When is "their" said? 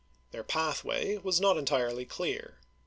0.31-0.43